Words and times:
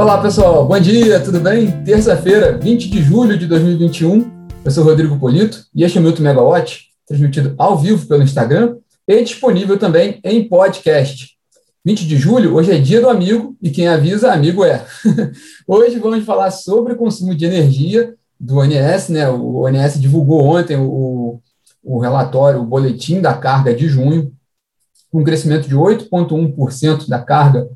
Olá, 0.00 0.18
pessoal. 0.18 0.66
Bom 0.66 0.80
dia, 0.80 1.20
tudo 1.20 1.38
bem? 1.40 1.84
Terça-feira, 1.84 2.56
20 2.56 2.88
de 2.88 3.02
julho 3.02 3.36
de 3.36 3.46
2021. 3.46 4.46
Eu 4.64 4.70
sou 4.70 4.82
Rodrigo 4.82 5.18
Polito 5.18 5.66
e 5.74 5.84
este 5.84 5.98
é 5.98 6.00
o 6.00 6.04
Milton 6.04 6.22
Megawatt, 6.22 6.86
transmitido 7.06 7.54
ao 7.58 7.76
vivo 7.76 8.06
pelo 8.06 8.22
Instagram 8.22 8.78
e 9.06 9.22
disponível 9.22 9.78
também 9.78 10.18
em 10.24 10.48
podcast. 10.48 11.36
20 11.84 12.06
de 12.06 12.16
julho, 12.16 12.54
hoje 12.54 12.72
é 12.72 12.78
dia 12.78 12.98
do 12.98 13.10
amigo 13.10 13.54
e 13.60 13.68
quem 13.68 13.88
avisa, 13.88 14.32
amigo 14.32 14.64
é. 14.64 14.86
hoje 15.68 15.98
vamos 15.98 16.24
falar 16.24 16.50
sobre 16.50 16.94
o 16.94 16.96
consumo 16.96 17.34
de 17.34 17.44
energia 17.44 18.14
do 18.40 18.56
ONS, 18.56 19.10
né? 19.10 19.28
O 19.28 19.66
ONS 19.66 20.00
divulgou 20.00 20.42
ontem 20.46 20.78
o, 20.78 21.42
o 21.84 21.98
relatório, 21.98 22.62
o 22.62 22.66
boletim 22.66 23.20
da 23.20 23.34
carga 23.34 23.74
de 23.74 23.86
junho, 23.86 24.32
com 25.12 25.20
um 25.20 25.24
crescimento 25.24 25.68
de 25.68 25.76
8,1% 25.76 27.06
da 27.06 27.18
carga 27.18 27.68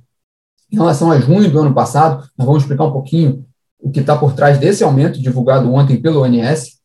em 0.71 0.77
relação 0.77 1.11
a 1.11 1.21
junho 1.21 1.51
do 1.51 1.59
ano 1.61 1.75
passado, 1.75 2.29
nós 2.37 2.47
vamos 2.47 2.63
explicar 2.63 2.85
um 2.85 2.93
pouquinho 2.93 3.45
o 3.79 3.91
que 3.91 4.01
está 4.01 4.17
por 4.17 4.33
trás 4.33 4.59
desse 4.59 4.83
aumento 4.83 5.21
divulgado 5.21 5.73
ontem 5.73 5.97
pelo 5.97 6.23
ONS. 6.23 6.79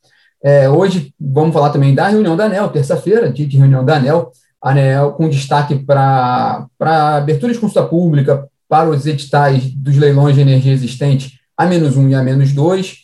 É, 0.43 0.69
hoje 0.69 1.13
vamos 1.19 1.53
falar 1.53 1.69
também 1.69 1.95
da 1.95 2.07
reunião 2.07 2.35
da 2.35 2.45
ANEL, 2.45 2.69
terça-feira, 2.69 3.31
dia 3.31 3.47
de 3.47 3.57
reunião 3.57 3.83
da 3.83 3.97
ANEL, 3.97 4.31
ANEL 4.61 5.13
com 5.13 5.29
destaque 5.29 5.75
para 5.75 6.67
abertura 6.77 7.53
de 7.53 7.59
consulta 7.59 7.87
pública, 7.87 8.47
para 8.67 8.89
os 8.89 9.05
editais 9.07 9.71
dos 9.71 9.97
leilões 9.97 10.35
de 10.35 10.41
energia 10.41 10.73
existente 10.73 11.39
a 11.57 11.65
menos 11.65 11.97
um 11.97 12.07
e 12.07 12.15
a 12.15 12.21
menos 12.21 12.53
dois, 12.53 12.99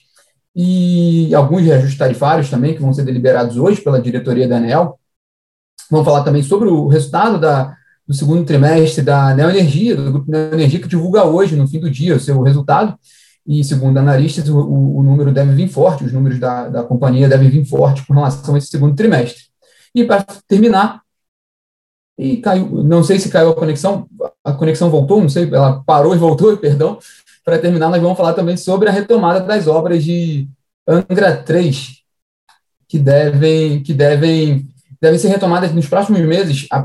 e 0.55 1.34
alguns 1.36 1.64
reajustes 1.64 1.98
tarifários 1.98 2.50
também, 2.50 2.74
que 2.74 2.82
vão 2.82 2.94
ser 2.94 3.04
deliberados 3.04 3.58
hoje 3.58 3.82
pela 3.82 4.02
diretoria 4.02 4.48
da 4.48 4.58
ANEL. 4.58 4.98
Vamos 5.92 6.05
falar 6.05 6.24
também 6.24 6.42
sobre 6.42 6.70
o 6.70 6.88
resultado 6.88 7.38
da, 7.38 7.76
do 8.08 8.14
segundo 8.14 8.45
trimestre 8.45 9.04
da 9.04 9.34
Neoenergia, 9.34 9.96
do 9.96 10.12
Grupo 10.12 10.32
Neoenergia, 10.32 10.80
que 10.80 10.88
divulga 10.88 11.24
hoje, 11.26 11.55
no 11.55 11.68
fim 11.68 11.80
do 11.80 11.90
dia, 11.90 12.16
o 12.16 12.20
seu 12.20 12.40
resultado. 12.41 12.98
E, 13.48 13.63
segundo 13.63 13.98
analistas, 13.98 14.48
o, 14.49 14.57
o 14.57 15.04
número 15.04 15.32
deve 15.32 15.54
vir 15.54 15.68
forte, 15.68 16.04
os 16.04 16.12
números 16.12 16.40
da, 16.40 16.68
da 16.68 16.84
companhia 16.84 17.30
devem 17.30 17.49
vir 17.49 17.65
forte 17.65 18.05
com 18.05 18.13
relação 18.13 18.55
a 18.55 18.57
esse 18.57 18.68
segundo 18.68 18.96
trimestre. 18.96 19.43
E, 19.93 20.04
para 20.04 20.26
terminar, 20.48 21.02
e 22.18 22.38
caiu, 22.38 22.84
não 22.84 23.04
sei 23.04 23.20
se 23.20 23.30
caiu 23.30 23.49
a 23.49 23.55
conexão, 23.55 24.08
a 24.43 24.54
conexão 24.54 24.90
voltou, 24.90 25.21
não 25.21 25.30
sei, 25.30 25.49
ela 25.52 25.84
parou 25.84 26.15
e 26.15 26.18
voltou, 26.18 26.55
perdão. 26.58 26.98
Para 27.43 27.60
terminar, 27.60 27.90
nós 27.90 28.02
vamos 28.02 28.18
falar 28.18 28.34
também 28.34 28.58
sobre 28.58 28.90
a 28.90 28.91
retomada 28.91 29.41
das 29.41 29.68
obras 29.68 30.04
de 30.04 30.48
Angra 30.87 31.35
3, 31.37 32.02
que 32.87 32.98
devem, 32.98 33.84
que 33.84 33.93
devem 33.93 34.68
devem 35.06 35.20
ser 35.20 35.28
retomadas 35.28 35.72
nos 35.72 35.88
próximos 35.88 36.20
meses. 36.22 36.68
A 36.72 36.80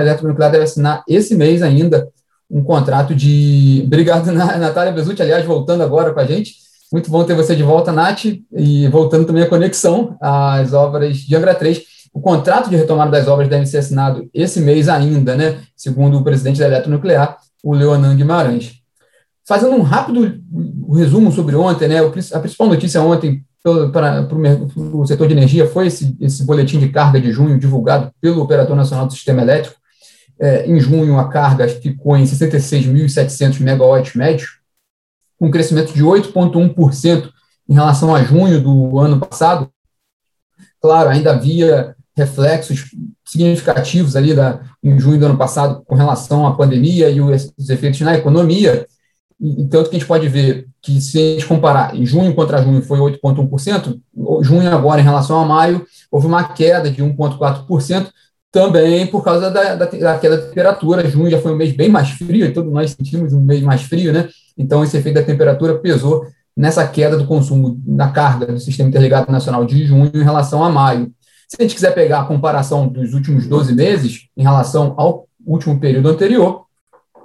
Eletronuclear 0.00 0.50
deve 0.50 0.64
assinar 0.64 1.04
esse 1.08 1.36
mês 1.36 1.62
ainda 1.62 2.08
um 2.50 2.64
contrato 2.64 3.14
de. 3.14 3.82
Obrigado, 3.86 4.30
Natália 4.32 4.92
Bezutti, 4.92 5.22
aliás, 5.22 5.44
voltando 5.44 5.82
agora 5.82 6.12
com 6.12 6.18
a 6.18 6.26
gente. 6.26 6.54
Muito 6.92 7.08
bom 7.08 7.22
ter 7.22 7.34
você 7.34 7.54
de 7.54 7.62
volta, 7.62 7.92
Nath, 7.92 8.24
e 8.52 8.88
voltando 8.88 9.24
também 9.24 9.44
a 9.44 9.48
conexão 9.48 10.16
às 10.20 10.72
obras 10.72 11.18
de 11.18 11.36
Angra 11.36 11.54
3. 11.54 11.80
O 12.12 12.20
contrato 12.20 12.68
de 12.68 12.74
retomada 12.74 13.12
das 13.12 13.28
obras 13.28 13.48
deve 13.48 13.64
ser 13.66 13.78
assinado 13.78 14.28
esse 14.34 14.60
mês 14.60 14.88
ainda, 14.88 15.36
né? 15.36 15.60
Segundo 15.76 16.18
o 16.18 16.24
presidente 16.24 16.58
da 16.58 16.66
Eletronuclear, 16.66 17.36
o 17.62 17.72
Leonan 17.72 18.16
Guimarães. 18.16 18.80
Fazendo 19.46 19.76
um 19.76 19.82
rápido 19.82 20.40
resumo 20.92 21.30
sobre 21.30 21.54
ontem, 21.54 21.86
né? 21.86 22.00
A 22.00 22.40
principal 22.40 22.66
notícia 22.66 23.00
ontem 23.00 23.44
para, 23.62 24.22
para 24.24 24.38
o 24.38 25.06
setor 25.06 25.28
de 25.28 25.34
energia 25.34 25.68
foi 25.68 25.86
esse, 25.86 26.16
esse 26.20 26.44
boletim 26.44 26.78
de 26.78 26.88
carga 26.88 27.20
de 27.20 27.30
junho 27.30 27.58
divulgado 27.58 28.10
pelo 28.20 28.42
Operador 28.42 28.74
Nacional 28.74 29.06
do 29.06 29.12
Sistema 29.12 29.42
Elétrico. 29.42 29.76
É, 30.38 30.66
em 30.66 30.80
junho, 30.80 31.18
a 31.18 31.28
carga 31.28 31.68
ficou 31.68 32.16
em 32.16 32.24
66.700 32.24 33.60
megawatts 33.60 34.14
médios, 34.14 34.58
um 35.38 35.50
crescimento 35.50 35.92
de 35.92 36.02
8,1% 36.02 37.30
em 37.68 37.74
relação 37.74 38.14
a 38.14 38.22
junho 38.22 38.60
do 38.62 38.98
ano 38.98 39.20
passado. 39.20 39.70
Claro, 40.80 41.10
ainda 41.10 41.32
havia 41.32 41.94
reflexos 42.16 42.86
significativos 43.24 44.16
ali 44.16 44.34
da, 44.34 44.60
em 44.82 44.98
junho 44.98 45.18
do 45.18 45.26
ano 45.26 45.36
passado 45.36 45.82
com 45.86 45.94
relação 45.94 46.46
à 46.46 46.56
pandemia 46.56 47.10
e 47.10 47.20
os 47.20 47.68
efeitos 47.68 48.00
na 48.00 48.16
economia, 48.16 48.86
tanto 49.70 49.88
que 49.88 49.96
a 49.96 49.98
gente 49.98 50.08
pode 50.08 50.28
ver 50.28 50.66
que, 50.82 51.00
se 51.00 51.18
a 51.18 51.32
gente 51.32 51.46
comparar 51.46 51.96
em 51.96 52.04
junho 52.04 52.34
contra 52.34 52.62
junho, 52.62 52.82
foi 52.82 52.98
8,1%, 52.98 53.98
junho 54.42 54.70
agora, 54.70 55.00
em 55.00 55.04
relação 55.04 55.40
a 55.40 55.46
maio, 55.46 55.84
houve 56.10 56.26
uma 56.26 56.44
queda 56.44 56.90
de 56.90 57.02
1,4%, 57.02 58.08
também 58.52 59.06
por 59.06 59.22
causa 59.22 59.50
da, 59.50 59.74
da, 59.76 59.84
da, 59.86 60.18
queda 60.18 60.36
da 60.36 60.46
temperatura. 60.48 61.08
Junho 61.08 61.30
já 61.30 61.40
foi 61.40 61.52
um 61.52 61.56
mês 61.56 61.72
bem 61.72 61.88
mais 61.88 62.10
frio, 62.10 62.44
e 62.44 62.52
todos 62.52 62.72
nós 62.72 62.90
sentimos 62.90 63.32
um 63.32 63.40
mês 63.40 63.62
mais 63.62 63.82
frio, 63.82 64.12
né? 64.12 64.28
Então, 64.58 64.84
esse 64.84 64.96
efeito 64.96 65.14
da 65.14 65.22
temperatura 65.22 65.78
pesou 65.78 66.26
nessa 66.56 66.86
queda 66.86 67.16
do 67.16 67.26
consumo 67.26 67.80
da 67.86 68.08
carga 68.08 68.46
do 68.46 68.60
Sistema 68.60 68.88
Interligado 68.88 69.32
Nacional 69.32 69.64
de 69.64 69.86
junho 69.86 70.10
em 70.12 70.22
relação 70.22 70.62
a 70.62 70.68
maio. 70.68 71.10
Se 71.48 71.56
a 71.58 71.62
gente 71.62 71.74
quiser 71.74 71.94
pegar 71.94 72.20
a 72.20 72.24
comparação 72.24 72.86
dos 72.86 73.14
últimos 73.14 73.46
12 73.46 73.74
meses 73.74 74.28
em 74.36 74.42
relação 74.42 74.94
ao 74.98 75.26
último 75.46 75.80
período 75.80 76.08
anterior, 76.08 76.64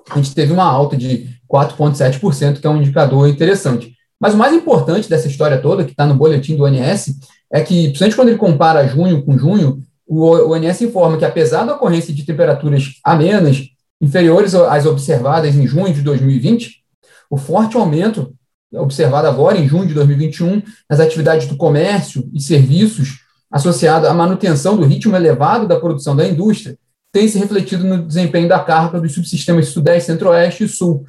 a 0.09 0.15
gente 0.15 0.33
teve 0.33 0.53
uma 0.53 0.63
alta 0.63 0.95
de 0.95 1.34
4,7%, 1.51 2.59
que 2.59 2.67
é 2.67 2.69
um 2.69 2.77
indicador 2.77 3.27
interessante. 3.27 3.93
Mas 4.19 4.33
o 4.33 4.37
mais 4.37 4.53
importante 4.53 5.09
dessa 5.09 5.27
história 5.27 5.57
toda, 5.57 5.83
que 5.83 5.91
está 5.91 6.05
no 6.05 6.15
boletim 6.15 6.55
do 6.55 6.63
ONS, 6.63 7.15
é 7.51 7.61
que, 7.61 7.89
principalmente 7.89 8.15
quando 8.15 8.29
ele 8.29 8.37
compara 8.37 8.87
junho 8.87 9.23
com 9.23 9.37
junho, 9.37 9.81
o 10.07 10.51
ONS 10.51 10.81
informa 10.81 11.17
que, 11.17 11.25
apesar 11.25 11.65
da 11.65 11.73
ocorrência 11.73 12.13
de 12.13 12.25
temperaturas 12.25 12.99
amenas, 13.03 13.63
inferiores 14.01 14.53
às 14.53 14.85
observadas 14.85 15.55
em 15.55 15.67
junho 15.67 15.93
de 15.93 16.01
2020, 16.01 16.83
o 17.29 17.37
forte 17.37 17.75
aumento 17.75 18.33
observado 18.73 19.27
agora 19.27 19.57
em 19.57 19.67
junho 19.67 19.87
de 19.87 19.93
2021 19.93 20.61
nas 20.89 20.99
atividades 20.99 21.47
do 21.47 21.55
comércio 21.55 22.29
e 22.33 22.41
serviços 22.41 23.19
associado 23.51 24.07
à 24.07 24.13
manutenção 24.13 24.75
do 24.75 24.85
ritmo 24.85 25.15
elevado 25.15 25.67
da 25.67 25.79
produção 25.79 26.15
da 26.15 26.27
indústria 26.27 26.77
tem 27.11 27.27
se 27.27 27.39
refletido 27.39 27.85
no 27.85 28.05
desempenho 28.05 28.49
da 28.49 28.59
carga 28.59 28.99
dos 28.99 29.13
subsistemas 29.13 29.69
Sudeste, 29.69 30.11
Centro-Oeste 30.11 30.65
e 30.65 30.67
Sul. 30.67 31.05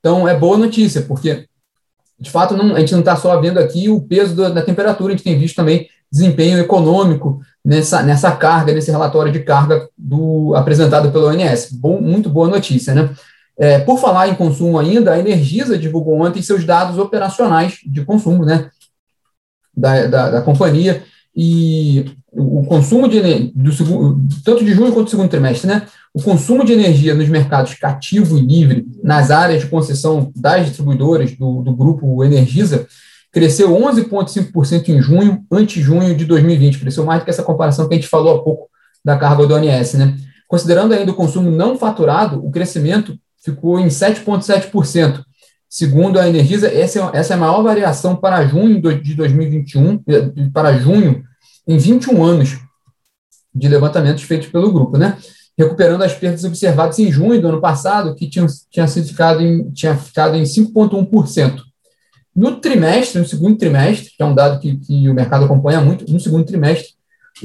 Então, 0.00 0.26
é 0.26 0.34
boa 0.34 0.56
notícia, 0.56 1.02
porque, 1.02 1.46
de 2.18 2.30
fato, 2.30 2.56
não, 2.56 2.74
a 2.74 2.80
gente 2.80 2.92
não 2.92 3.00
está 3.00 3.14
só 3.16 3.38
vendo 3.40 3.58
aqui 3.58 3.88
o 3.88 4.00
peso 4.00 4.34
da, 4.34 4.48
da, 4.48 4.62
temperatura, 4.62 5.12
a 5.12 5.16
gente 5.16 5.24
tem 5.24 5.38
visto 5.38 5.56
também 5.56 5.88
desempenho 6.10 6.58
econômico 6.58 7.40
nessa, 7.64 8.02
nessa 8.02 8.32
carga, 8.32 8.72
nesse 8.72 8.90
relatório 8.90 9.30
de 9.30 9.40
carga 9.40 9.88
do, 9.96 10.54
apresentado 10.56 11.12
pelo 11.12 11.28
ONS. 11.28 11.70
Bom, 11.72 12.00
muito 12.00 12.28
boa 12.28 12.48
notícia, 12.48 12.94
né? 12.94 13.10
É, 13.58 13.78
por 13.78 13.98
falar 13.98 14.28
em 14.28 14.34
consumo 14.34 14.78
ainda, 14.78 15.12
a 15.12 15.18
Energisa 15.18 15.78
divulgou 15.78 16.18
ontem 16.20 16.40
seus 16.40 16.64
dados 16.64 16.98
operacionais 16.98 17.78
de 17.84 18.04
consumo, 18.04 18.44
né? 18.44 18.70
Da, 19.76 20.06
da, 20.06 20.30
da 20.30 20.42
companhia, 20.42 21.04
e 21.34 22.04
o 22.32 22.64
consumo 22.64 23.08
de 23.08 23.52
do 23.54 23.72
segundo, 23.72 24.20
tanto 24.44 24.64
de 24.64 24.72
junho 24.72 24.92
quanto 24.92 25.06
do 25.06 25.10
segundo 25.10 25.28
trimestre, 25.28 25.68
né? 25.68 25.86
O 26.12 26.22
consumo 26.22 26.64
de 26.64 26.72
energia 26.72 27.14
nos 27.14 27.28
mercados 27.28 27.74
cativo 27.74 28.36
e 28.36 28.40
livre, 28.40 28.86
nas 29.02 29.30
áreas 29.30 29.62
de 29.62 29.68
concessão 29.68 30.32
das 30.34 30.66
distribuidoras 30.66 31.32
do, 31.36 31.62
do 31.62 31.74
grupo 31.74 32.22
Energisa, 32.24 32.86
cresceu 33.32 33.70
11,5% 33.70 34.88
em 34.88 35.00
junho, 35.00 35.44
ante 35.50 35.80
junho 35.80 36.14
de 36.14 36.24
2020. 36.24 36.78
Cresceu 36.78 37.04
mais 37.04 37.20
do 37.20 37.24
que 37.24 37.30
essa 37.30 37.42
comparação 37.42 37.88
que 37.88 37.94
a 37.94 37.96
gente 37.96 38.08
falou 38.08 38.36
há 38.36 38.42
pouco 38.42 38.68
da 39.04 39.16
carga 39.16 39.46
do 39.46 39.54
ONS, 39.54 39.94
né? 39.94 40.16
Considerando 40.48 40.92
ainda 40.92 41.12
o 41.12 41.14
consumo 41.14 41.50
não 41.50 41.78
faturado, 41.78 42.44
o 42.44 42.50
crescimento 42.50 43.16
ficou 43.42 43.78
em 43.78 43.86
7,7%. 43.86 45.22
Segundo 45.72 46.18
a 46.18 46.28
Energisa, 46.28 46.66
essa 46.66 46.98
é, 46.98 47.10
essa 47.16 47.34
é 47.34 47.36
a 47.36 47.38
maior 47.38 47.62
variação 47.62 48.16
para 48.16 48.44
junho 48.44 48.82
de 49.00 49.14
2021, 49.14 50.02
para 50.52 50.76
junho, 50.76 51.22
em 51.64 51.78
21 51.78 52.24
anos 52.24 52.58
de 53.54 53.68
levantamentos 53.68 54.24
feitos 54.24 54.48
pelo 54.48 54.72
grupo, 54.72 54.98
né? 54.98 55.16
Recuperando 55.56 56.02
as 56.02 56.12
perdas 56.12 56.42
observadas 56.42 56.98
em 56.98 57.12
junho 57.12 57.40
do 57.40 57.46
ano 57.46 57.60
passado, 57.60 58.16
que 58.16 58.28
tinham, 58.28 58.48
tinha, 58.68 58.88
ficado 58.88 59.42
em, 59.42 59.70
tinha 59.70 59.96
ficado 59.96 60.34
em 60.34 60.42
5,1%. 60.42 61.60
No 62.34 62.60
trimestre, 62.60 63.20
no 63.20 63.28
segundo 63.28 63.56
trimestre, 63.56 64.10
que 64.16 64.22
é 64.24 64.26
um 64.26 64.34
dado 64.34 64.58
que, 64.58 64.76
que 64.76 65.08
o 65.08 65.14
mercado 65.14 65.44
acompanha 65.44 65.80
muito, 65.80 66.10
no 66.10 66.18
segundo 66.18 66.44
trimestre, 66.44 66.94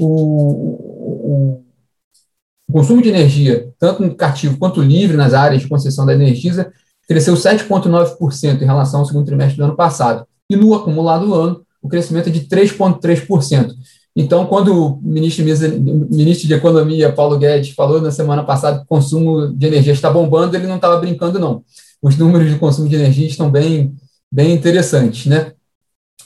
o, 0.00 0.06
o, 0.06 1.64
o 2.66 2.72
consumo 2.72 3.00
de 3.00 3.08
energia, 3.08 3.72
tanto 3.78 4.02
no 4.02 4.16
cativo 4.16 4.58
quanto 4.58 4.82
livre 4.82 5.16
nas 5.16 5.32
áreas 5.32 5.62
de 5.62 5.68
concessão 5.68 6.04
da 6.04 6.12
Energisa, 6.12 6.72
cresceu 7.06 7.34
7,9% 7.34 8.62
em 8.62 8.64
relação 8.64 9.00
ao 9.00 9.06
segundo 9.06 9.26
trimestre 9.26 9.56
do 9.56 9.64
ano 9.64 9.76
passado. 9.76 10.26
E 10.48 10.56
no 10.56 10.74
acumulado 10.74 11.26
do 11.26 11.34
ano, 11.34 11.62
o 11.82 11.88
crescimento 11.88 12.28
é 12.28 12.32
de 12.32 12.40
3,3%. 12.42 13.72
Então, 14.14 14.46
quando 14.46 14.72
o 14.74 15.00
ministro, 15.02 15.44
ministro 15.44 16.48
de 16.48 16.54
Economia, 16.54 17.12
Paulo 17.12 17.38
Guedes, 17.38 17.74
falou 17.74 18.00
na 18.00 18.10
semana 18.10 18.42
passada 18.42 18.78
que 18.78 18.84
o 18.84 18.88
consumo 18.88 19.48
de 19.48 19.66
energia 19.66 19.92
está 19.92 20.10
bombando, 20.10 20.56
ele 20.56 20.66
não 20.66 20.76
estava 20.76 20.98
brincando, 20.98 21.38
não. 21.38 21.62
Os 22.00 22.16
números 22.16 22.50
de 22.50 22.58
consumo 22.58 22.88
de 22.88 22.94
energia 22.94 23.26
estão 23.26 23.50
bem, 23.50 23.94
bem 24.32 24.54
interessantes, 24.54 25.26
né? 25.26 25.52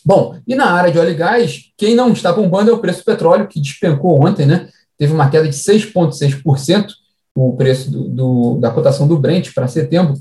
Bom, 0.05 0.37
e 0.47 0.55
na 0.55 0.67
área 0.67 0.93
de 0.93 0.99
óleo 0.99 1.11
e 1.11 1.15
gás, 1.15 1.65
quem 1.77 1.95
não 1.95 2.13
está 2.13 2.33
bombando 2.33 2.71
é 2.71 2.75
o 2.75 2.79
preço 2.79 3.01
do 3.01 3.05
petróleo, 3.05 3.49
que 3.49 3.61
despencou 3.61 4.25
ontem, 4.25 4.47
né? 4.47 4.69
Teve 4.97 5.13
uma 5.13 5.29
queda 5.29 5.49
de 5.49 5.57
6,6%, 5.57 6.93
o 7.35 7.57
preço 7.57 7.91
do, 7.91 8.09
do, 8.09 8.59
da 8.59 8.71
cotação 8.71 9.09
do 9.09 9.19
Brent 9.19 9.53
para 9.53 9.67
setembro, 9.67 10.15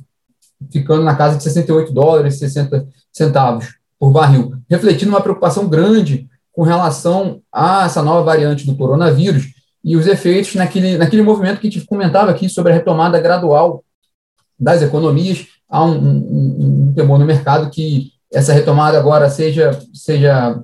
ficando 0.71 1.03
na 1.03 1.15
casa 1.15 1.37
de 1.37 1.43
68 1.43 1.93
dólares, 1.93 2.39
60 2.39 2.87
centavos 3.11 3.75
por 3.99 4.11
barril, 4.11 4.57
refletindo 4.69 5.11
uma 5.11 5.21
preocupação 5.21 5.67
grande 5.67 6.27
com 6.51 6.63
relação 6.63 7.41
a 7.51 7.85
essa 7.85 8.01
nova 8.01 8.23
variante 8.23 8.65
do 8.65 8.75
coronavírus 8.75 9.47
e 9.83 9.95
os 9.95 10.07
efeitos 10.07 10.55
naquele, 10.55 10.97
naquele 10.97 11.21
movimento 11.21 11.59
que 11.59 11.67
a 11.67 11.71
gente 11.71 11.85
comentava 11.85 12.31
aqui 12.31 12.49
sobre 12.49 12.71
a 12.71 12.75
retomada 12.75 13.19
gradual 13.19 13.83
das 14.59 14.81
economias. 14.81 15.47
Há 15.69 15.85
um, 15.85 15.97
um, 15.97 16.87
um 16.89 16.93
temor 16.93 17.17
no 17.19 17.25
mercado 17.25 17.69
que 17.69 18.11
essa 18.31 18.53
retomada 18.53 18.97
agora 18.97 19.29
seja, 19.29 19.77
seja 19.93 20.61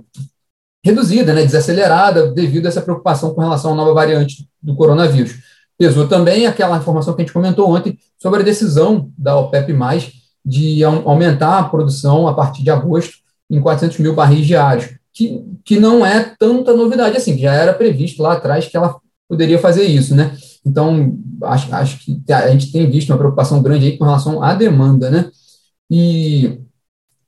reduzida, 0.84 1.34
né, 1.34 1.44
desacelerada, 1.44 2.32
devido 2.32 2.66
a 2.66 2.70
essa 2.70 2.82
preocupação 2.82 3.34
com 3.34 3.42
relação 3.42 3.74
à 3.74 3.76
nova 3.76 3.94
variante 3.94 4.48
do 4.62 4.76
coronavírus. 4.76 5.36
Pesou 5.78 6.08
também 6.08 6.46
aquela 6.46 6.78
informação 6.78 7.14
que 7.14 7.22
a 7.22 7.26
gente 7.26 7.34
comentou 7.34 7.70
ontem 7.70 7.98
sobre 8.18 8.42
a 8.42 8.46
decisão 8.46 9.12
da 9.18 9.38
OPEP+, 9.38 9.74
de 10.46 10.84
aumentar 10.84 11.60
a 11.60 11.64
produção 11.64 12.28
a 12.28 12.34
partir 12.34 12.64
de 12.64 12.70
agosto 12.70 13.16
em 13.50 13.60
400 13.60 14.00
mil 14.00 14.14
barris 14.14 14.46
diários, 14.46 14.90
que, 15.14 15.44
que 15.64 15.80
não 15.80 16.06
é 16.06 16.36
tanta 16.38 16.74
novidade 16.74 17.18
assim, 17.18 17.36
que 17.36 17.42
já 17.42 17.54
era 17.54 17.74
previsto 17.74 18.22
lá 18.22 18.34
atrás 18.34 18.68
que 18.68 18.78
ela 18.78 19.00
poderia 19.28 19.58
fazer 19.58 19.84
isso, 19.84 20.16
né? 20.16 20.36
Então, 20.66 21.18
acho, 21.44 21.74
acho 21.74 22.00
que 22.00 22.22
a 22.32 22.50
gente 22.50 22.72
tem 22.72 22.90
visto 22.90 23.10
uma 23.10 23.18
preocupação 23.18 23.62
grande 23.62 23.86
aí 23.86 23.98
com 23.98 24.06
relação 24.06 24.42
à 24.42 24.54
demanda, 24.54 25.10
né? 25.10 25.30
E 25.90 26.60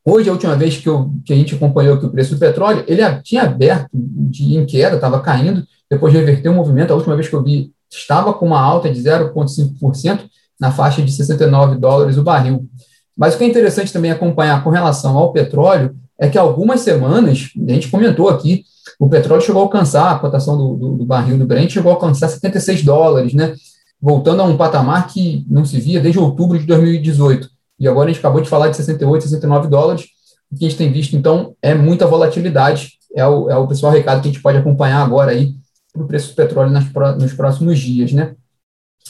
hoje, 0.03 0.29
a 0.29 0.33
última 0.33 0.55
vez 0.55 0.77
que, 0.77 0.89
eu, 0.89 1.11
que 1.25 1.33
a 1.33 1.35
gente 1.35 1.55
acompanhou 1.55 1.95
aqui 1.95 2.05
o 2.05 2.11
preço 2.11 2.33
do 2.33 2.39
petróleo, 2.39 2.83
ele 2.87 3.01
tinha 3.23 3.43
aberto 3.43 3.89
de 3.93 4.55
em 4.55 4.65
queda, 4.65 4.95
estava 4.95 5.19
caindo, 5.21 5.65
depois 5.89 6.13
reverteu 6.13 6.51
o 6.51 6.55
movimento. 6.55 6.91
A 6.91 6.95
última 6.95 7.15
vez 7.15 7.29
que 7.29 7.35
eu 7.35 7.43
vi, 7.43 7.71
estava 7.91 8.33
com 8.33 8.45
uma 8.45 8.59
alta 8.59 8.89
de 8.89 8.99
0,5% 9.01 10.25
na 10.59 10.71
faixa 10.71 11.01
de 11.01 11.11
69 11.11 11.77
dólares 11.77 12.17
o 12.17 12.23
barril. 12.23 12.67
Mas 13.15 13.33
o 13.33 13.37
que 13.37 13.43
é 13.43 13.47
interessante 13.47 13.93
também 13.93 14.11
acompanhar 14.11 14.63
com 14.63 14.69
relação 14.69 15.17
ao 15.17 15.31
petróleo 15.31 15.95
é 16.19 16.27
que 16.27 16.37
algumas 16.37 16.81
semanas, 16.81 17.49
a 17.67 17.71
gente 17.73 17.89
comentou 17.89 18.29
aqui, 18.29 18.63
o 18.99 19.07
petróleo 19.07 19.41
chegou 19.41 19.61
a 19.61 19.65
alcançar, 19.65 20.11
a 20.11 20.19
cotação 20.19 20.57
do, 20.57 20.75
do, 20.75 20.97
do, 20.97 21.05
barril 21.05 21.37
do 21.37 21.45
Brent 21.45 21.71
chegou 21.71 21.91
a 21.91 21.95
alcançar 21.95 22.27
76 22.27 22.83
dólares, 22.83 23.33
né? 23.33 23.53
Voltando 24.01 24.41
a 24.41 24.45
um 24.45 24.57
patamar 24.57 25.07
que 25.07 25.45
não 25.49 25.65
se 25.65 25.79
via 25.79 25.99
desde 25.99 26.19
outubro 26.19 26.57
de 26.57 26.65
2018. 26.65 27.49
E 27.79 27.87
agora 27.87 28.09
a 28.09 28.13
gente 28.13 28.19
acabou 28.19 28.41
de 28.41 28.49
falar 28.49 28.69
de 28.69 28.77
68, 28.77 29.23
69 29.23 29.67
dólares. 29.67 30.05
O 30.51 30.55
que 30.55 30.65
a 30.65 30.69
gente 30.69 30.77
tem 30.77 30.91
visto, 30.91 31.15
então, 31.15 31.55
é 31.61 31.75
muita 31.75 32.07
volatilidade. 32.07 32.93
É 33.15 33.25
o, 33.27 33.49
é 33.49 33.57
o 33.57 33.67
principal 33.67 33.91
recado 33.91 34.21
que 34.21 34.29
a 34.29 34.31
gente 34.31 34.41
pode 34.41 34.57
acompanhar 34.57 35.03
agora 35.03 35.31
aí 35.31 35.53
para 35.97 36.05
o 36.05 36.07
preço 36.07 36.29
do 36.29 36.35
petróleo 36.35 36.71
nas, 36.71 36.85
nos 37.19 37.33
próximos 37.33 37.79
dias, 37.79 38.13
né? 38.13 38.35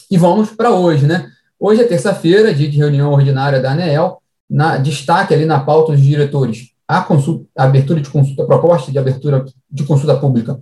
E 0.10 0.18
vamos 0.18 0.52
para 0.52 0.72
hoje, 0.72 1.06
né? 1.06 1.30
Hoje 1.60 1.82
é 1.82 1.86
terça-feira, 1.86 2.54
dia 2.54 2.70
de 2.70 2.78
reunião 2.78 3.12
ordinária 3.12 3.60
da 3.60 3.72
ANEEL. 3.72 4.22
Na, 4.50 4.78
destaque 4.78 5.34
ali 5.34 5.46
na 5.46 5.60
pauta 5.60 5.92
dos 5.92 6.02
diretores 6.02 6.72
a, 6.88 7.02
consulta, 7.02 7.46
a 7.58 7.66
abertura 7.66 8.00
de 8.00 8.10
consulta, 8.10 8.44
a 8.44 8.46
proposta 8.46 8.92
de 8.92 8.98
abertura 8.98 9.44
de 9.70 9.84
consulta 9.84 10.16
pública 10.16 10.60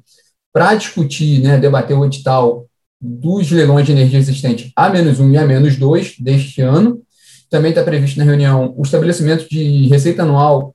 para 0.52 0.74
discutir, 0.74 1.42
né, 1.42 1.60
debater 1.60 1.96
o 1.96 2.06
edital 2.06 2.66
dos 3.00 3.52
leilões 3.52 3.86
de 3.86 3.92
energia 3.92 4.18
existente 4.18 4.72
A-1 4.76 5.32
e 5.32 5.38
A-2 5.38 6.16
deste 6.20 6.62
ano. 6.62 7.02
Também 7.50 7.70
está 7.70 7.84
previsto 7.84 8.18
na 8.18 8.24
reunião 8.24 8.74
o 8.76 8.82
estabelecimento 8.82 9.48
de 9.48 9.88
receita 9.88 10.24
anual 10.24 10.75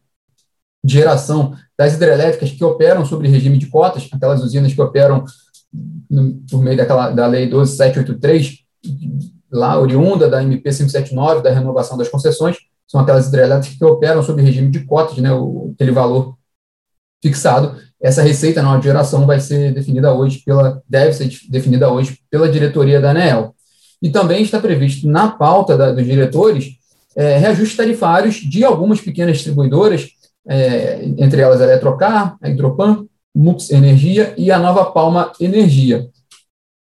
de 0.83 0.95
geração 0.95 1.55
das 1.79 1.95
hidrelétricas 1.95 2.51
que 2.51 2.65
operam 2.65 3.05
sobre 3.05 3.29
regime 3.29 3.59
de 3.59 3.67
cotas, 3.67 4.09
aquelas 4.13 4.43
usinas 4.43 4.73
que 4.73 4.81
operam 4.81 5.25
no, 6.11 6.35
por 6.51 6.63
meio 6.63 6.77
daquela, 6.77 7.11
da 7.11 7.27
Lei 7.27 7.49
12783, 7.49 8.59
lá 9.51 9.79
oriunda 9.79 10.29
da 10.29 10.43
MP 10.43 10.71
579, 10.71 11.43
da 11.43 11.53
renovação 11.53 11.97
das 11.97 12.09
concessões, 12.09 12.57
são 12.87 13.01
aquelas 13.01 13.29
hidrelétricas 13.29 13.79
que 13.79 13.85
operam 13.85 14.23
sob 14.23 14.43
regime 14.43 14.71
de 14.71 14.85
cotas, 14.85 15.19
né, 15.19 15.33
o, 15.33 15.73
aquele 15.75 15.93
valor 15.93 16.37
fixado. 17.23 17.77
Essa 18.03 18.23
receita 18.23 18.63
de 18.63 18.85
geração 18.85 19.27
vai 19.27 19.39
ser 19.41 19.73
definida 19.73 20.13
hoje 20.13 20.43
pela, 20.45 20.83
deve 20.89 21.13
ser 21.13 21.31
definida 21.49 21.91
hoje 21.93 22.19
pela 22.31 22.49
diretoria 22.49 23.01
da 23.01 23.11
ANEEL. 23.11 23.55
E 24.03 24.11
também 24.11 24.43
está 24.43 24.59
previsto 24.59 25.07
na 25.07 25.29
pauta 25.29 25.77
da, 25.77 25.93
dos 25.93 26.05
diretores 26.05 26.79
é, 27.15 27.37
reajustes 27.37 27.77
tarifários 27.77 28.37
de 28.37 28.65
algumas 28.65 29.01
pequenas 29.01 29.37
distribuidoras, 29.37 30.09
é, 30.49 31.05
entre 31.19 31.41
elas 31.41 31.61
a 31.61 31.65
Eletrocar, 31.65 32.37
a 32.41 32.49
Hidropan, 32.49 33.07
Mux 33.35 33.71
Energia 33.71 34.35
e 34.37 34.51
a 34.51 34.59
Nova 34.59 34.87
Palma 34.87 35.33
Energia. 35.41 36.09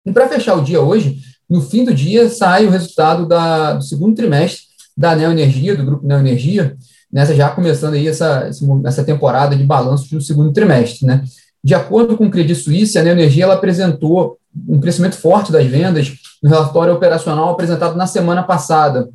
E 0.06 0.12
para 0.12 0.28
fechar 0.28 0.56
o 0.56 0.63
dia 0.63 0.81
hoje, 0.81 1.19
no 1.50 1.62
fim 1.62 1.84
do 1.84 1.94
dia 1.94 2.30
sai 2.30 2.66
o 2.66 2.69
resultado 2.69 3.25
da, 3.25 3.74
do 3.74 3.84
segundo 3.84 4.16
trimestre 4.16 4.63
da 4.96 5.16
Neoenergia, 5.16 5.75
do 5.75 5.86
grupo 5.86 6.06
Neoenergia, 6.06 6.78
nessa 7.12 7.34
já 7.34 7.50
começando 7.50 7.96
aí 7.96 8.07
essa, 8.07 8.50
essa 8.86 9.04
temporada 9.04 9.56
de 9.56 9.63
balanço 9.63 10.10
do 10.13 10.22
segundo 10.22 10.54
trimestre, 10.54 11.06
né? 11.06 11.24
De 11.63 11.75
acordo 11.75 12.16
com 12.16 12.28
o 12.28 12.31
Credit 12.31 12.56
Suisse, 12.56 12.98
a 12.98 13.04
Neoenergia 13.04 13.44
ela 13.44 13.56
apresentou 13.56 14.38
um 14.68 14.80
crescimento 14.80 15.16
forte 15.16 15.52
das 15.52 15.66
vendas 15.66 16.13
no 16.42 16.50
relatório 16.50 16.94
operacional 16.94 17.50
apresentado 17.50 17.95
na 17.95 18.07
semana 18.07 18.44
passada, 18.44 19.10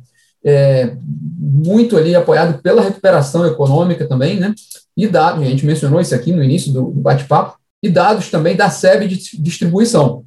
é, 0.45 0.95
muito 1.01 1.97
ali 1.97 2.15
apoiado 2.15 2.61
pela 2.61 2.81
recuperação 2.81 3.45
econômica 3.45 4.07
também, 4.07 4.39
né? 4.39 4.53
E 4.95 5.07
dados, 5.07 5.41
a 5.41 5.45
gente 5.45 5.65
mencionou 5.65 5.99
isso 5.99 6.13
aqui 6.13 6.31
no 6.31 6.43
início 6.43 6.71
do, 6.71 6.83
do 6.83 7.01
bate-papo, 7.01 7.57
e 7.81 7.89
dados 7.89 8.29
também 8.29 8.55
da 8.55 8.69
SEB 8.69 9.07
de 9.07 9.41
distribuição. 9.41 10.23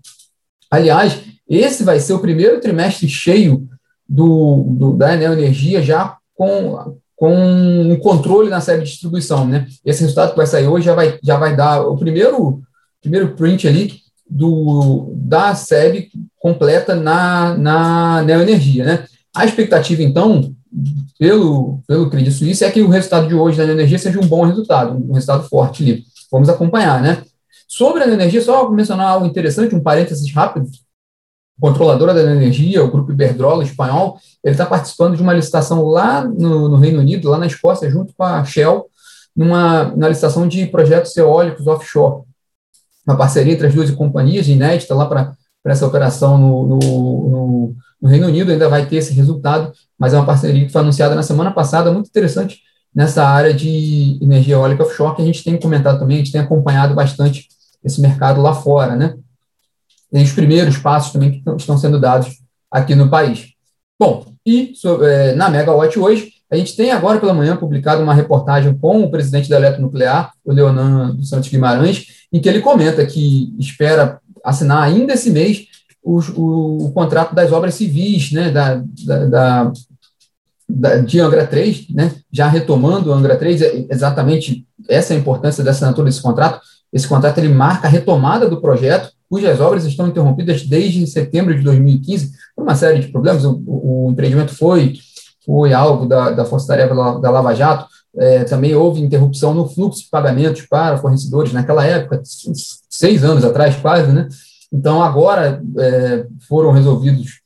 Aliás, 0.70 1.18
esse 1.48 1.82
vai 1.82 1.98
ser 1.98 2.12
o 2.12 2.20
primeiro 2.20 2.60
trimestre 2.60 3.08
cheio 3.08 3.66
do, 4.08 4.64
do, 4.70 4.92
da 4.94 5.14
Enel 5.14 5.32
Energia 5.32 5.82
já 5.82 6.16
com, 6.34 6.96
com 7.16 7.34
um 7.34 7.96
controle 7.98 8.48
na 8.48 8.60
série 8.60 8.82
de 8.82 8.90
distribuição. 8.90 9.46
Né? 9.46 9.66
Esse 9.84 10.02
resultado 10.02 10.30
que 10.30 10.36
vai 10.36 10.46
sair 10.46 10.66
hoje 10.66 10.86
já 10.86 10.94
vai, 10.94 11.18
já 11.22 11.36
vai 11.36 11.56
dar 11.56 11.82
o 11.82 11.96
primeiro, 11.96 12.62
primeiro 13.00 13.34
print 13.34 13.66
ali 13.66 13.92
do, 14.28 15.10
da 15.14 15.54
SEB 15.54 16.10
completa 16.38 16.94
na, 16.94 17.56
na 17.56 18.22
Neoenergia. 18.22 18.84
Né? 18.84 19.04
A 19.34 19.44
expectativa, 19.44 20.02
então, 20.02 20.54
pelo, 21.18 21.80
pelo 21.86 22.10
Credit 22.10 22.32
Suisse, 22.32 22.64
é 22.64 22.70
que 22.70 22.82
o 22.82 22.88
resultado 22.88 23.28
de 23.28 23.34
hoje 23.34 23.58
da 23.58 23.64
Neoenergia 23.64 23.98
seja 23.98 24.20
um 24.20 24.26
bom 24.26 24.44
resultado, 24.44 24.96
um 24.96 25.12
resultado 25.12 25.48
forte 25.48 25.82
ali. 25.82 26.04
Vamos 26.30 26.48
acompanhar, 26.48 27.00
né? 27.00 27.22
Sobre 27.66 28.02
a 28.02 28.08
energia, 28.08 28.40
só 28.40 28.68
mencionar 28.70 29.08
algo 29.08 29.26
interessante, 29.26 29.74
um 29.74 29.82
parênteses 29.82 30.32
rápido 30.32 30.68
controladora 31.60 32.14
da 32.14 32.22
energia, 32.22 32.84
o 32.84 32.90
grupo 32.90 33.12
Iberdrola 33.12 33.64
espanhol, 33.64 34.18
ele 34.44 34.52
está 34.54 34.64
participando 34.64 35.16
de 35.16 35.22
uma 35.22 35.32
licitação 35.32 35.84
lá 35.86 36.24
no, 36.24 36.68
no, 36.68 36.76
Reino 36.76 37.00
Unido, 37.00 37.28
lá 37.28 37.38
na 37.38 37.46
Escócia, 37.46 37.90
junto 37.90 38.14
com 38.16 38.22
a 38.22 38.44
Shell, 38.44 38.86
numa, 39.34 39.84
na 39.96 40.08
licitação 40.08 40.46
de 40.46 40.66
projetos 40.66 41.16
eólicos 41.16 41.66
offshore. 41.66 42.22
Uma 43.06 43.16
parceria 43.16 43.54
entre 43.54 43.66
as 43.66 43.74
duas 43.74 43.90
companhias, 43.90 44.48
inédita 44.48 44.94
lá 44.94 45.06
para 45.06 45.34
essa 45.66 45.86
operação 45.86 46.38
no, 46.38 46.66
no, 46.66 46.78
no, 46.78 47.76
Reino 48.06 48.28
Unido, 48.28 48.52
ainda 48.52 48.68
vai 48.68 48.86
ter 48.86 48.96
esse 48.96 49.12
resultado, 49.12 49.72
mas 49.98 50.14
é 50.14 50.16
uma 50.16 50.26
parceria 50.26 50.64
que 50.64 50.70
foi 50.70 50.80
anunciada 50.80 51.14
na 51.14 51.22
semana 51.22 51.50
passada, 51.50 51.90
muito 51.90 52.08
interessante 52.08 52.60
nessa 52.94 53.26
área 53.26 53.52
de 53.52 54.18
energia 54.22 54.54
eólica 54.54 54.82
offshore, 54.84 55.16
que 55.16 55.22
a 55.22 55.24
gente 55.24 55.42
tem 55.42 55.58
comentado 55.58 55.98
também, 55.98 56.16
a 56.16 56.18
gente 56.18 56.32
tem 56.32 56.40
acompanhado 56.40 56.94
bastante 56.94 57.48
esse 57.84 58.00
mercado 58.00 58.40
lá 58.40 58.54
fora, 58.54 58.94
né? 58.94 59.14
e 60.12 60.22
os 60.22 60.32
primeiros 60.32 60.78
passos 60.78 61.12
também 61.12 61.30
que 61.30 61.50
estão 61.56 61.76
sendo 61.76 62.00
dados 62.00 62.38
aqui 62.70 62.94
no 62.94 63.08
país. 63.08 63.48
Bom, 63.98 64.26
e 64.46 64.72
é, 65.02 65.34
na 65.34 65.50
Megawatt 65.50 65.98
hoje, 65.98 66.32
a 66.50 66.56
gente 66.56 66.76
tem 66.76 66.90
agora 66.90 67.20
pela 67.20 67.34
manhã 67.34 67.56
publicado 67.56 68.02
uma 68.02 68.14
reportagem 68.14 68.76
com 68.78 69.02
o 69.02 69.10
presidente 69.10 69.50
da 69.50 69.56
Eletronuclear, 69.56 70.32
o 70.44 70.52
Leonan 70.52 71.20
Santos 71.22 71.50
Guimarães, 71.50 72.06
em 72.32 72.40
que 72.40 72.48
ele 72.48 72.60
comenta 72.60 73.04
que 73.04 73.54
espera 73.58 74.20
assinar 74.42 74.82
ainda 74.82 75.12
esse 75.12 75.30
mês 75.30 75.66
o, 76.02 76.20
o, 76.36 76.86
o 76.86 76.92
contrato 76.92 77.34
das 77.34 77.52
obras 77.52 77.74
civis 77.74 78.32
né, 78.32 78.50
da, 78.50 78.82
da, 79.04 79.26
da, 79.26 79.72
da, 80.68 80.96
de 80.98 81.20
Angra 81.20 81.46
3, 81.46 81.88
né, 81.90 82.14
já 82.32 82.48
retomando 82.48 83.12
Angra 83.12 83.36
3, 83.36 83.62
é 83.62 83.86
exatamente 83.90 84.66
essa 84.88 85.12
é 85.12 85.16
a 85.16 85.20
importância 85.20 85.62
da 85.62 85.70
assinatura 85.70 86.06
desse 86.06 86.22
contrato. 86.22 86.60
Esse 86.92 87.06
contrato 87.06 87.38
ele 87.38 87.48
marca 87.48 87.86
a 87.86 87.90
retomada 87.90 88.48
do 88.48 88.60
projeto 88.60 89.10
cujas 89.28 89.60
obras 89.60 89.84
estão 89.84 90.08
interrompidas 90.08 90.64
desde 90.66 91.06
setembro 91.06 91.54
de 91.54 91.62
2015 91.62 92.32
por 92.56 92.62
uma 92.62 92.74
série 92.74 93.00
de 93.00 93.08
problemas. 93.08 93.44
O, 93.44 93.62
o 93.66 94.10
empreendimento 94.10 94.54
foi, 94.54 94.94
foi 95.44 95.72
alvo 95.72 96.06
da, 96.06 96.30
da 96.30 96.44
força-tarefa 96.46 96.94
da 96.94 97.30
Lava 97.30 97.54
Jato, 97.54 97.86
é, 98.16 98.44
também 98.44 98.74
houve 98.74 99.00
interrupção 99.00 99.54
no 99.54 99.68
fluxo 99.68 100.02
de 100.02 100.08
pagamentos 100.08 100.62
para 100.62 100.96
fornecedores 100.96 101.52
naquela 101.52 101.84
época, 101.84 102.22
seis 102.88 103.22
anos 103.22 103.44
atrás 103.44 103.76
quase, 103.76 104.10
né? 104.10 104.28
Então, 104.72 105.02
agora 105.02 105.62
é, 105.78 106.26
foram 106.48 106.70
resolvidos 106.70 107.40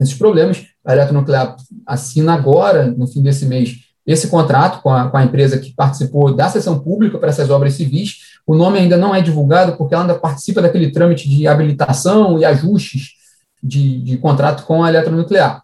esses 0.00 0.14
problemas. 0.14 0.66
A 0.84 0.92
Eletronuclear 0.92 1.56
assina 1.86 2.34
agora, 2.34 2.86
no 2.86 3.06
fim 3.06 3.22
desse 3.22 3.46
mês, 3.46 3.84
esse 4.06 4.28
contrato 4.28 4.82
com 4.82 4.90
a, 4.90 5.08
com 5.08 5.16
a 5.16 5.24
empresa 5.24 5.58
que 5.58 5.72
participou 5.72 6.34
da 6.34 6.48
sessão 6.48 6.78
pública 6.78 7.18
para 7.18 7.30
essas 7.30 7.48
obras 7.48 7.74
civis. 7.74 8.34
O 8.46 8.54
nome 8.54 8.78
ainda 8.78 8.96
não 8.98 9.14
é 9.14 9.22
divulgado 9.22 9.76
porque 9.76 9.94
ela 9.94 10.04
ainda 10.04 10.14
participa 10.18 10.60
daquele 10.60 10.92
trâmite 10.92 11.28
de 11.28 11.46
habilitação 11.46 12.38
e 12.38 12.44
ajustes 12.44 13.14
de, 13.62 14.02
de 14.02 14.18
contrato 14.18 14.64
com 14.64 14.84
a 14.84 14.90
eletronuclear. 14.90 15.62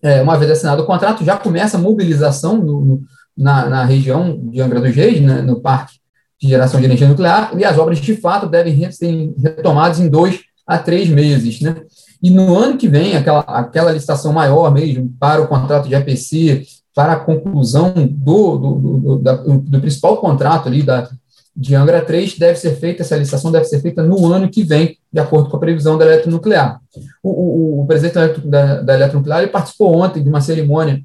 é, 0.00 0.22
uma 0.22 0.38
vez 0.38 0.52
assinado 0.52 0.82
o 0.82 0.86
contrato, 0.86 1.24
já 1.24 1.36
começa 1.36 1.76
a 1.76 1.80
mobilização 1.80 2.56
no, 2.56 2.84
no, 2.84 3.02
na, 3.36 3.68
na, 3.68 3.84
região 3.84 4.38
de 4.48 4.60
Angra 4.60 4.80
dos 4.80 4.94
Reis, 4.94 5.20
né, 5.20 5.42
no 5.42 5.60
parque 5.60 5.98
de 6.40 6.48
geração 6.48 6.80
de 6.80 6.86
energia 6.86 7.08
nuclear, 7.08 7.52
e 7.56 7.64
as 7.64 7.78
obras 7.78 7.98
de 7.98 8.14
fato 8.16 8.46
devem 8.46 8.90
ser 8.92 9.34
retomadas 9.42 9.98
em 9.98 10.08
dois 10.08 10.40
a 10.66 10.78
três 10.78 11.08
meses. 11.08 11.60
Né? 11.60 11.76
E 12.22 12.30
no 12.30 12.56
ano 12.56 12.76
que 12.76 12.88
vem, 12.88 13.16
aquela, 13.16 13.40
aquela 13.40 13.92
licitação 13.92 14.32
maior 14.32 14.72
mesmo 14.72 15.12
para 15.18 15.42
o 15.42 15.48
contrato 15.48 15.88
de 15.88 15.94
APC, 15.94 16.64
para 16.94 17.12
a 17.12 17.20
conclusão 17.20 17.92
do, 17.94 18.58
do, 18.58 18.74
do, 18.74 19.18
da, 19.18 19.34
do 19.34 19.80
principal 19.80 20.16
contrato 20.18 20.68
ali 20.68 20.82
da, 20.82 21.08
de 21.56 21.74
Angra 21.74 22.00
3 22.00 22.38
deve 22.38 22.56
ser 22.56 22.76
feita, 22.76 23.02
essa 23.02 23.16
licitação 23.16 23.50
deve 23.50 23.64
ser 23.64 23.80
feita 23.80 24.02
no 24.02 24.32
ano 24.32 24.48
que 24.48 24.62
vem, 24.62 24.96
de 25.12 25.20
acordo 25.20 25.50
com 25.50 25.56
a 25.56 25.60
previsão 25.60 25.98
da 25.98 26.04
eletronuclear. 26.04 26.80
O, 27.22 27.30
o, 27.30 27.82
o 27.82 27.86
presidente 27.86 28.40
da, 28.46 28.80
da 28.80 28.94
eletronuclear 28.94 29.40
ele 29.40 29.50
participou 29.50 29.96
ontem 29.96 30.22
de 30.22 30.28
uma 30.28 30.40
cerimônia 30.40 31.02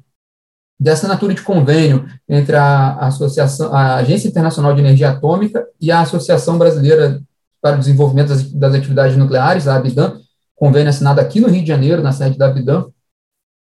de 0.78 0.90
assinatura 0.90 1.34
de 1.34 1.42
convênio 1.42 2.06
entre 2.28 2.56
a, 2.56 2.90
a, 2.90 3.06
Associação, 3.06 3.72
a 3.72 3.96
Agência 3.96 4.28
Internacional 4.28 4.74
de 4.74 4.80
Energia 4.80 5.10
Atômica 5.10 5.66
e 5.80 5.90
a 5.90 6.00
Associação 6.00 6.58
Brasileira 6.58 7.20
para 7.60 7.76
o 7.76 7.78
Desenvolvimento 7.78 8.28
das, 8.28 8.50
das 8.52 8.74
Atividades 8.74 9.16
Nucleares, 9.16 9.68
a 9.68 9.76
ABIDAN, 9.76 10.18
convênio 10.54 10.90
assinado 10.90 11.20
aqui 11.20 11.40
no 11.40 11.48
Rio 11.48 11.62
de 11.62 11.68
Janeiro, 11.68 12.02
na 12.02 12.12
sede 12.12 12.36
da 12.36 12.46
ABIDAN, 12.46 12.86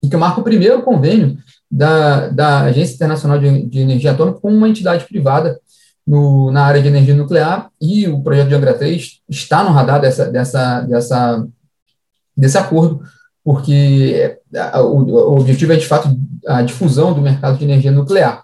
e 0.04 0.10
que 0.10 0.18
marca 0.18 0.42
o 0.42 0.44
primeiro 0.44 0.82
convênio 0.82 1.38
da, 1.70 2.30
da 2.30 2.62
Agência 2.62 2.96
Internacional 2.96 3.38
de, 3.38 3.66
de 3.68 3.80
Energia 3.80 4.12
Atômica 4.12 4.40
com 4.40 4.52
uma 4.52 4.68
entidade 4.68 5.06
privada 5.06 5.60
no, 6.06 6.52
na 6.52 6.66
área 6.66 6.82
de 6.82 6.88
energia 6.88 7.14
nuclear 7.14 7.70
e 7.80 8.08
o 8.08 8.22
projeto 8.22 8.50
de 8.50 8.56
Angra 8.56 8.74
3 8.74 9.22
está 9.30 9.64
no 9.64 9.72
radar 9.72 10.02
dessa, 10.02 10.26
dessa, 10.32 10.82
dessa, 10.82 11.48
desse 12.36 12.58
acordo, 12.58 13.02
porque 13.44 14.38
o, 14.76 15.02
o, 15.04 15.40
objetivo 15.40 15.74
é, 15.74 15.78
de 15.78 15.88
fato, 15.88 16.10
a 16.48 16.62
difusão 16.62 17.14
do 17.14 17.22
mercado 17.22 17.58
de 17.58 17.64
energia 17.64 17.92
nuclear. 17.92 18.44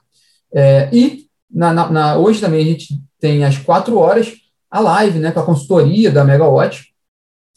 É, 0.53 0.89
e 0.91 1.25
na, 1.51 1.73
na, 1.73 1.89
na, 1.89 2.17
hoje 2.17 2.41
também 2.41 2.61
a 2.61 2.69
gente 2.69 2.99
tem 3.19 3.43
às 3.43 3.57
quatro 3.57 3.97
horas 3.97 4.33
a 4.69 4.79
live 4.79 5.19
né, 5.19 5.31
com 5.31 5.39
a 5.39 5.45
consultoria 5.45 6.11
da 6.11 6.23
Megawatt, 6.23 6.87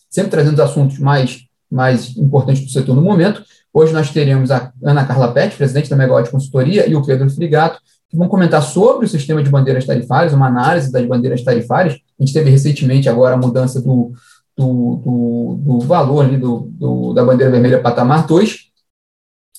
sempre 0.09 0.31
trazendo 0.31 0.55
os 0.55 0.61
assuntos 0.61 0.99
mais, 0.99 1.41
mais 1.71 2.17
importantes 2.17 2.65
do 2.65 2.71
setor 2.71 2.95
no 2.95 3.03
momento. 3.03 3.43
Hoje 3.73 3.93
nós 3.93 4.11
teremos 4.11 4.51
a 4.51 4.73
Ana 4.83 5.05
Carla 5.05 5.33
Pet, 5.33 5.57
presidente 5.57 5.89
da 5.89 5.97
Megawatt 5.97 6.31
Consultoria, 6.31 6.89
e 6.89 6.95
o 6.95 7.05
Pedro 7.05 7.31
Frigato, 7.31 7.81
que 8.09 8.17
vão 8.17 8.29
comentar 8.29 8.63
sobre 8.63 9.07
o 9.07 9.09
sistema 9.09 9.43
de 9.43 9.51
bandeiras 9.51 9.87
tarifárias, 9.87 10.33
uma 10.33 10.49
análise 10.49 10.91
das 10.91 11.07
bandeiras 11.07 11.43
tarifárias. 11.43 11.95
A 12.19 12.25
gente 12.25 12.35
teve 12.35 12.51
recentemente 12.51 13.09
agora 13.09 13.35
a 13.35 13.39
mudança 13.39 13.81
do, 13.81 14.13
do, 14.61 14.97
do, 14.97 15.59
do 15.59 15.81
valor 15.81 16.25
ali 16.25 16.37
do, 16.37 16.69
do, 16.73 17.15
da 17.15 17.25
bandeira 17.25 17.51
vermelha 17.51 17.81
patamar 17.81 18.27
2, 18.27 18.71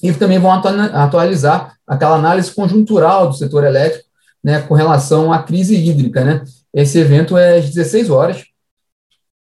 e 0.03 0.13
também 0.13 0.39
vão 0.39 0.51
atualizar 0.51 1.75
aquela 1.85 2.15
análise 2.15 2.51
conjuntural 2.51 3.27
do 3.27 3.35
setor 3.35 3.63
elétrico 3.63 4.05
né, 4.43 4.61
com 4.61 4.73
relação 4.73 5.31
à 5.31 5.43
crise 5.43 5.75
hídrica. 5.75 6.23
Né? 6.23 6.43
Esse 6.73 6.99
evento 6.99 7.37
é 7.37 7.57
às 7.57 7.69
16 7.69 8.09
horas 8.09 8.43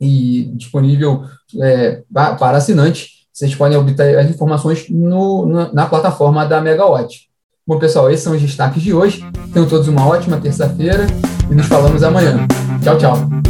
e 0.01 0.53
disponível 0.55 1.25
é, 1.61 2.03
para 2.13 2.57
assinantes. 2.57 3.27
Vocês 3.33 3.53
podem 3.55 3.77
obter 3.77 4.17
as 4.17 4.31
informações 4.31 4.89
no, 4.89 5.47
na, 5.47 5.73
na 5.73 5.87
plataforma 5.87 6.47
da 6.47 6.61
Megawatt. 6.61 7.29
Bom, 7.67 7.79
pessoal, 7.79 8.11
esses 8.11 8.23
são 8.23 8.35
os 8.35 8.43
destaques 8.43 8.83
de 8.83 8.93
hoje. 8.93 9.25
Tenham 9.53 9.69
todos 9.69 9.89
uma 9.89 10.07
ótima 10.07 10.41
terça-feira 10.41 11.07
e 11.51 11.55
nos 11.55 11.67
falamos 11.67 12.05
amanhã. 12.05 12.47
Tchau, 12.83 12.99
tchau. 12.99 13.44